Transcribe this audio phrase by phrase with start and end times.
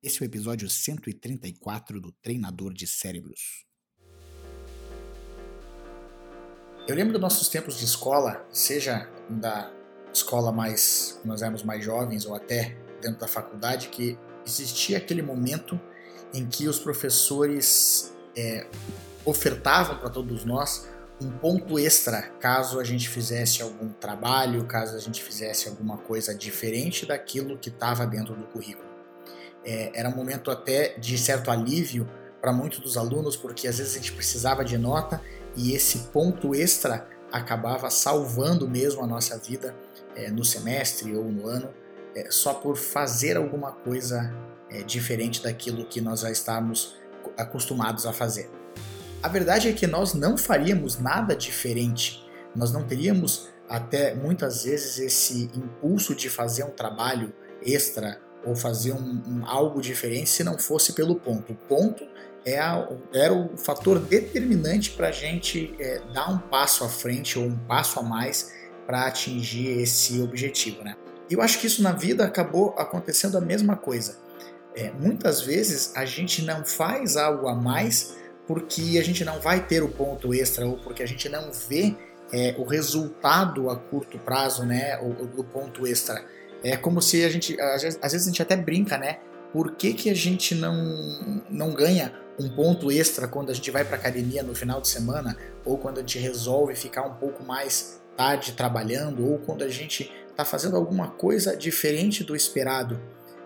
[0.00, 3.66] Esse é o episódio 134 do Treinador de Cérebros.
[6.86, 9.72] Eu lembro dos nossos tempos de escola, seja da
[10.14, 14.16] escola mais, quando nós éramos mais jovens, ou até dentro da faculdade, que
[14.46, 15.80] existia aquele momento
[16.32, 18.68] em que os professores é,
[19.24, 20.88] ofertavam para todos nós
[21.20, 26.32] um ponto extra caso a gente fizesse algum trabalho, caso a gente fizesse alguma coisa
[26.32, 28.87] diferente daquilo que estava dentro do currículo
[29.68, 32.08] é, era um momento até de certo alívio
[32.40, 35.20] para muitos dos alunos, porque às vezes a gente precisava de nota
[35.54, 39.76] e esse ponto extra acabava salvando mesmo a nossa vida
[40.16, 41.68] é, no semestre ou no ano,
[42.16, 44.34] é, só por fazer alguma coisa
[44.70, 46.96] é, diferente daquilo que nós já estávamos
[47.36, 48.50] acostumados a fazer.
[49.22, 52.24] A verdade é que nós não faríamos nada diferente,
[52.56, 58.92] nós não teríamos até muitas vezes esse impulso de fazer um trabalho extra ou fazer
[58.92, 61.52] um, um, algo diferente se não fosse pelo ponto.
[61.52, 62.06] O ponto
[62.44, 67.38] é a, era o fator determinante para a gente é, dar um passo à frente
[67.38, 68.52] ou um passo a mais
[68.86, 70.82] para atingir esse objetivo.
[70.82, 70.96] Né?
[71.30, 74.18] Eu acho que isso na vida acabou acontecendo a mesma coisa.
[74.74, 79.66] É, muitas vezes a gente não faz algo a mais porque a gente não vai
[79.66, 81.94] ter o ponto extra ou porque a gente não vê
[82.32, 86.24] é, o resultado a curto prazo, né, o, o ponto extra.
[86.62, 89.18] É como se a gente, às vezes, a gente até brinca, né?
[89.52, 93.84] Por que, que a gente não, não ganha um ponto extra quando a gente vai
[93.84, 98.00] para academia no final de semana ou quando a gente resolve ficar um pouco mais
[98.16, 103.00] tarde trabalhando ou quando a gente está fazendo alguma coisa diferente do esperado?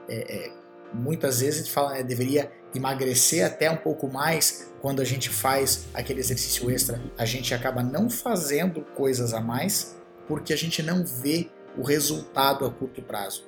[0.09, 0.53] É, é,
[0.93, 5.29] muitas vezes a gente fala, né, deveria emagrecer até um pouco mais quando a gente
[5.29, 7.01] faz aquele exercício extra.
[7.17, 9.97] A gente acaba não fazendo coisas a mais
[10.27, 13.47] porque a gente não vê o resultado a curto prazo.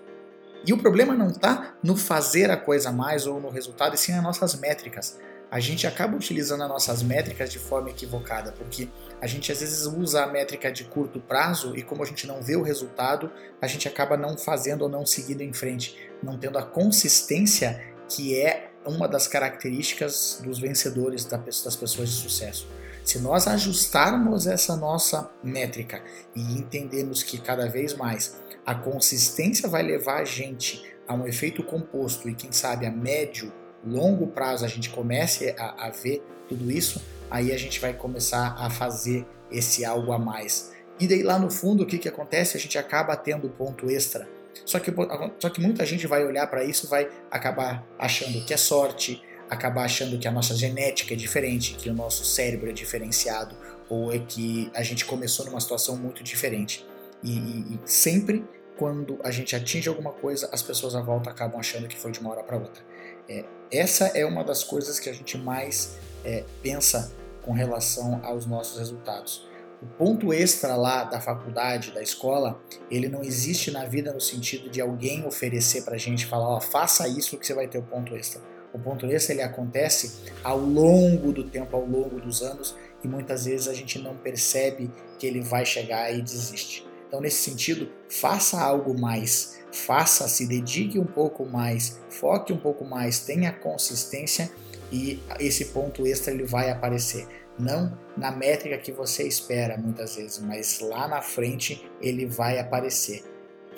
[0.66, 4.12] E o problema não está no fazer a coisa mais ou no resultado, e sim
[4.12, 5.18] nas nossas métricas.
[5.50, 8.88] A gente acaba utilizando as nossas métricas de forma equivocada, porque
[9.20, 12.42] a gente às vezes usa a métrica de curto prazo e como a gente não
[12.42, 13.30] vê o resultado,
[13.60, 18.40] a gente acaba não fazendo ou não seguindo em frente, não tendo a consistência que
[18.40, 22.66] é uma das características dos vencedores das pessoas de sucesso.
[23.04, 26.02] Se nós ajustarmos essa nossa métrica
[26.34, 31.62] e entendermos que cada vez mais a consistência vai levar a gente a um efeito
[31.62, 33.52] composto e quem sabe a médio,
[33.84, 38.56] longo prazo a gente comece a, a ver tudo isso, aí a gente vai começar
[38.58, 40.72] a fazer esse algo a mais.
[40.98, 42.56] E daí lá no fundo o que, que acontece?
[42.56, 44.26] A gente acaba tendo ponto extra.
[44.64, 44.90] Só que,
[45.38, 49.22] só que muita gente vai olhar para isso vai acabar achando que é sorte,
[49.54, 53.56] acabar achando que a nossa genética é diferente, que o nosso cérebro é diferenciado,
[53.88, 56.86] ou é que a gente começou numa situação muito diferente.
[57.22, 58.44] E, e, e sempre
[58.76, 62.20] quando a gente atinge alguma coisa, as pessoas à volta acabam achando que foi de
[62.20, 62.82] uma hora para outra.
[63.28, 68.46] É, essa é uma das coisas que a gente mais é, pensa com relação aos
[68.46, 69.46] nossos resultados.
[69.82, 72.60] O ponto extra lá da faculdade, da escola,
[72.90, 76.60] ele não existe na vida no sentido de alguém oferecer para a gente falar, ó,
[76.60, 78.40] faça isso que você vai ter o ponto extra
[78.74, 83.44] o ponto extra ele acontece ao longo do tempo, ao longo dos anos, e muitas
[83.44, 86.84] vezes a gente não percebe que ele vai chegar e desiste.
[87.06, 92.84] Então, nesse sentido, faça algo mais, faça, se dedique um pouco mais, foque um pouco
[92.84, 94.50] mais, tenha consistência
[94.90, 97.28] e esse ponto extra ele vai aparecer.
[97.56, 103.22] Não na métrica que você espera muitas vezes, mas lá na frente ele vai aparecer.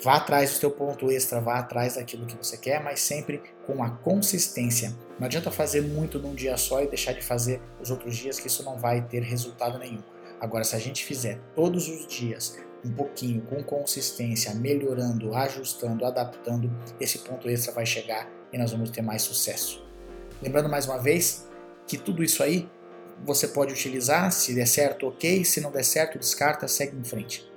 [0.03, 3.83] Vá atrás do seu ponto extra, vá atrás daquilo que você quer, mas sempre com
[3.83, 4.95] a consistência.
[5.19, 8.47] Não adianta fazer muito num dia só e deixar de fazer os outros dias, que
[8.47, 10.03] isso não vai ter resultado nenhum.
[10.39, 16.71] Agora, se a gente fizer todos os dias um pouquinho, com consistência, melhorando, ajustando, adaptando,
[16.99, 19.83] esse ponto extra vai chegar e nós vamos ter mais sucesso.
[20.41, 21.47] Lembrando mais uma vez
[21.87, 22.69] que tudo isso aí
[23.25, 27.49] você pode utilizar, se der certo, ok, se não der certo, descarta, segue em frente.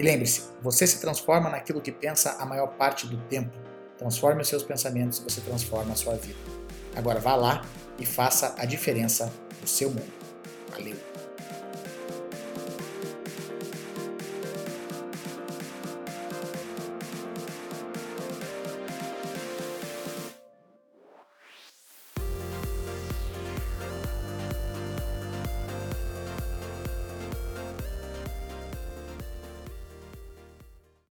[0.00, 3.54] E lembre-se, você se transforma naquilo que pensa a maior parte do tempo.
[3.98, 6.38] Transforme os seus pensamentos e você transforma a sua vida.
[6.96, 7.62] Agora vá lá
[7.98, 9.30] e faça a diferença
[9.60, 10.10] no seu mundo.
[10.70, 11.19] Valeu!